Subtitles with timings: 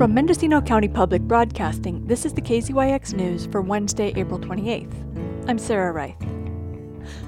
[0.00, 4.94] From Mendocino County Public Broadcasting, this is the KZYX News for Wednesday, April 28th.
[5.46, 6.18] I'm Sarah Reith.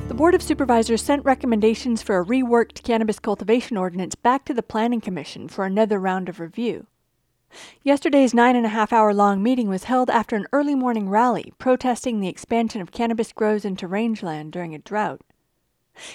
[0.09, 4.63] The Board of Supervisors sent recommendations for a reworked cannabis cultivation ordinance back to the
[4.63, 6.87] Planning Commission for another round of review.
[7.83, 11.53] Yesterday's nine and a half hour long meeting was held after an early morning rally
[11.59, 15.21] protesting the expansion of cannabis grows into rangeland during a drought.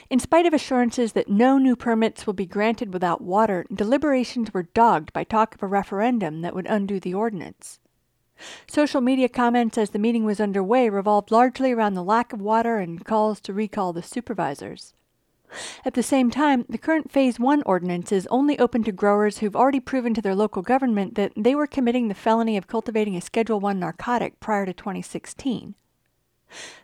[0.09, 4.63] In spite of assurances that no new permits will be granted without water, deliberations were
[4.63, 7.79] dogged by talk of a referendum that would undo the ordinance.
[8.67, 12.77] Social media comments as the meeting was underway revolved largely around the lack of water
[12.77, 14.93] and calls to recall the supervisors.
[15.85, 19.55] At the same time, the current Phase 1 ordinance is only open to growers who've
[19.55, 23.21] already proven to their local government that they were committing the felony of cultivating a
[23.21, 25.75] Schedule 1 narcotic prior to 2016.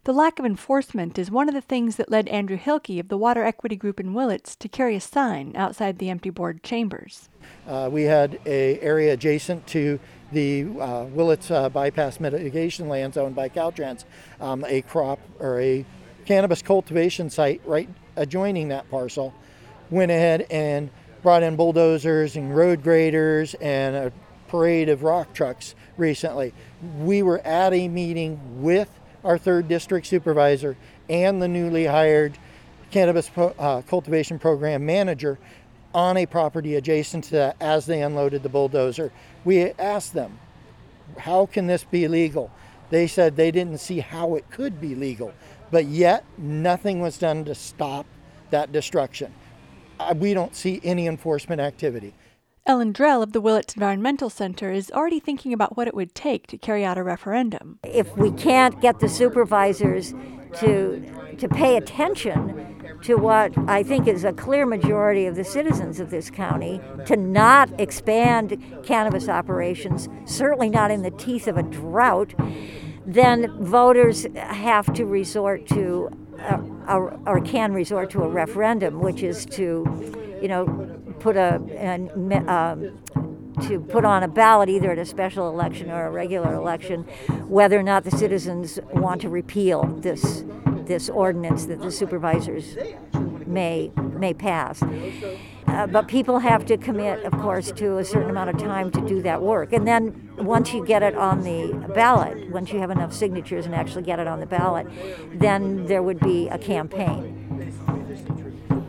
[0.03, 3.17] The lack of enforcement is one of the things that led Andrew Hilke of the
[3.17, 7.29] Water Equity Group in Willits to carry a sign outside the empty board chambers.
[7.67, 9.99] Uh, we had a area adjacent to
[10.31, 14.05] the uh, Willits uh, bypass mitigation lands owned by Caltrans,
[14.41, 15.85] um, a crop or a
[16.25, 19.33] cannabis cultivation site right adjoining that parcel.
[19.89, 20.89] Went ahead and
[21.21, 24.11] brought in bulldozers and road graders and a
[24.47, 26.53] parade of rock trucks recently.
[26.99, 28.89] We were at a meeting with
[29.23, 30.75] our third district supervisor
[31.09, 32.37] and the newly hired
[32.91, 35.39] cannabis uh, cultivation program manager
[35.93, 39.11] on a property adjacent to that as they unloaded the bulldozer.
[39.43, 40.39] We asked them,
[41.17, 42.51] how can this be legal?
[42.89, 45.33] They said they didn't see how it could be legal,
[45.71, 48.05] but yet nothing was done to stop
[48.49, 49.33] that destruction.
[49.99, 52.13] Uh, we don't see any enforcement activity.
[52.65, 56.47] Ellen Drell of the Willits Environmental Center is already thinking about what it would take
[56.47, 57.77] to carry out a referendum.
[57.83, 60.13] If we can't get the supervisors
[60.59, 61.03] to
[61.37, 66.09] to pay attention to what I think is a clear majority of the citizens of
[66.09, 72.33] this county to not expand cannabis operations, certainly not in the teeth of a drought,
[73.05, 76.09] then voters have to resort to
[76.87, 80.65] or, or can resort to a referendum, which is to, you know,
[81.19, 82.99] put a, an, um,
[83.67, 87.03] to put on a ballot either at a special election or a regular election
[87.47, 90.43] whether or not the citizens want to repeal this
[90.85, 92.75] this ordinance that the supervisors
[93.45, 94.81] may may pass.
[95.73, 99.01] Uh, but people have to commit, of course, to a certain amount of time to
[99.07, 99.73] do that work.
[99.73, 103.73] And then once you get it on the ballot, once you have enough signatures and
[103.73, 104.85] actually get it on the ballot,
[105.33, 107.39] then there would be a campaign.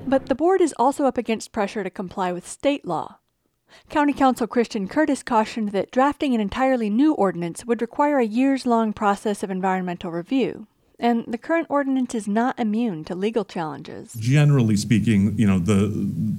[0.06, 3.18] But the board is also up against pressure to comply with state law.
[3.88, 8.66] County Counsel Christian Curtis cautioned that drafting an entirely new ordinance would require a years
[8.66, 10.66] long process of environmental review,
[11.04, 14.14] and the current ordinance is not immune to legal challenges.
[14.14, 15.92] Generally speaking, you know the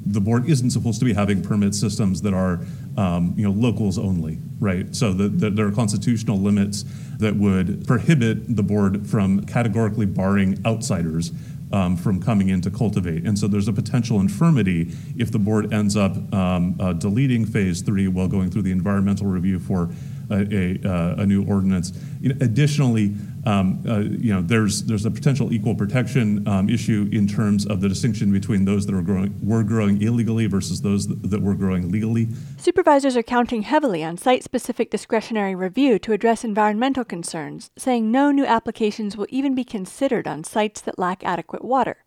[0.07, 2.59] the board isn't supposed to be having permit systems that are
[2.97, 4.95] um, you know locals only, right?
[4.95, 6.83] So that the, there are constitutional limits
[7.19, 11.31] that would prohibit the board from categorically barring outsiders
[11.71, 13.23] um, from coming in to cultivate.
[13.25, 17.81] And so there's a potential infirmity if the board ends up um, uh, deleting phase
[17.81, 19.89] three while going through the environmental review for
[20.29, 21.91] a, a, uh, a new ordinance.
[22.21, 23.13] You know, additionally,
[23.45, 27.81] um, uh, you know, there's there's a potential equal protection um, issue in terms of
[27.81, 31.55] the distinction between those that are growing were growing illegally versus those that, that were
[31.55, 32.27] growing legally.
[32.57, 38.45] Supervisors are counting heavily on site-specific discretionary review to address environmental concerns, saying no new
[38.45, 42.04] applications will even be considered on sites that lack adequate water.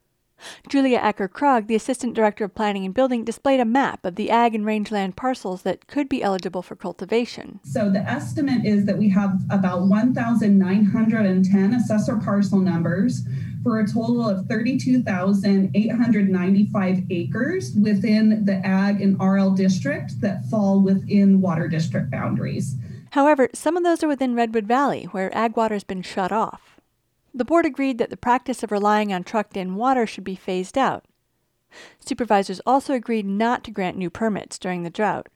[0.69, 4.31] Julia Acker Krog, the Assistant Director of Planning and Building, displayed a map of the
[4.31, 7.61] ag and rangeland parcels that could be eligible for cultivation.
[7.65, 13.23] So the estimate is that we have about 1,910 assessor parcel numbers
[13.63, 21.41] for a total of 32,895 acres within the ag and RL district that fall within
[21.41, 22.75] water district boundaries.
[23.13, 26.78] However, some of those are within Redwood Valley, where ag water has been shut off.
[27.35, 30.79] The board agreed that the practice of relying on trucked in water should be phased
[30.79, 31.05] out.
[32.01, 35.29] Supervisors also agreed not to grant new permits during the drought.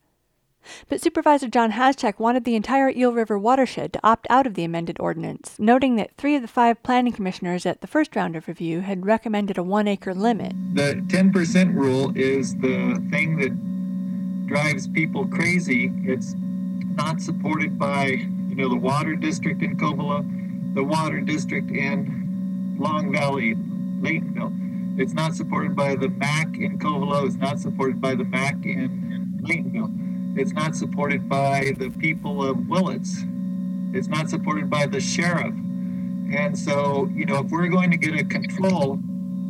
[0.88, 4.64] But Supervisor John Haschak wanted the entire Eel River watershed to opt out of the
[4.64, 8.46] amended ordinance, noting that three of the five planning commissioners at the first round of
[8.46, 10.52] review had recommended a one acre limit.
[10.74, 15.92] The 10% rule is the thing that drives people crazy.
[16.04, 16.34] It's
[16.94, 18.06] not supported by,
[18.48, 20.24] you know, the water district in Covelo
[20.74, 25.00] the water district in Long Valley, Laytonville.
[25.00, 27.26] It's not supported by the MAC in Covelo.
[27.26, 30.38] It's not supported by the MAC in, in Laytonville.
[30.38, 33.24] It's not supported by the people of Willits.
[33.92, 35.54] It's not supported by the sheriff.
[36.34, 38.98] And so, you know, if we're going to get a control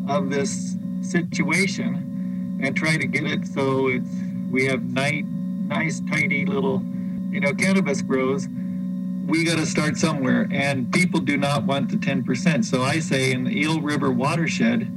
[0.08, 4.10] of this situation and try to get it so it's
[4.50, 6.82] we have nice, nice, tidy little
[7.32, 8.46] you know, cannabis grows,
[9.26, 10.48] we got to start somewhere.
[10.50, 12.64] And people do not want the 10%.
[12.64, 14.90] So I say in the Eel River watershed,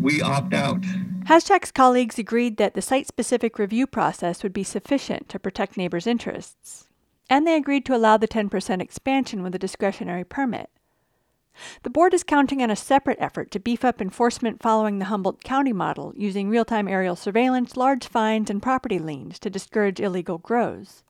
[0.00, 0.82] we opt out.
[1.26, 6.06] Haschak's colleagues agreed that the site specific review process would be sufficient to protect neighbors'
[6.06, 6.88] interests,
[7.30, 10.68] and they agreed to allow the 10% expansion with a discretionary permit.
[11.84, 15.44] The board is counting on a separate effort to beef up enforcement following the Humboldt
[15.44, 20.38] County model, using real time aerial surveillance, large fines, and property liens to discourage illegal
[20.38, 21.04] grows.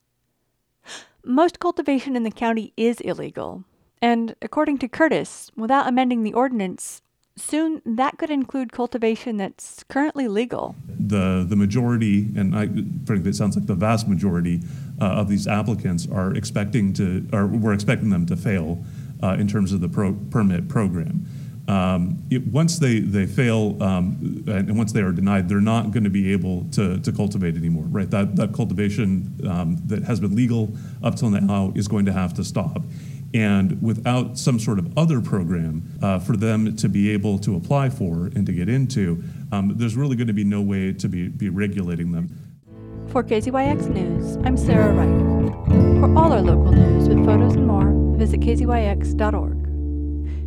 [1.24, 3.64] Most cultivation in the county is illegal,
[4.00, 7.00] and according to Curtis, without amending the ordinance,
[7.36, 10.74] soon that could include cultivation that's currently legal.
[10.88, 12.66] The the majority, and I
[13.06, 14.62] frankly, it sounds like the vast majority
[15.00, 18.84] uh, of these applicants are expecting to, or we're expecting them to fail
[19.22, 21.24] uh, in terms of the pro- permit program.
[21.68, 26.04] Um, it, once they, they fail um, and once they are denied, they're not going
[26.04, 28.10] to be able to, to cultivate anymore, right?
[28.10, 32.34] That, that cultivation um, that has been legal up till now is going to have
[32.34, 32.82] to stop.
[33.34, 37.88] And without some sort of other program uh, for them to be able to apply
[37.88, 39.22] for and to get into,
[39.52, 42.28] um, there's really going to be no way to be, be regulating them.
[43.08, 46.00] For KZYX News, I'm Sarah Reith.
[46.00, 49.51] For all our local news with photos and more, visit kzyx.org.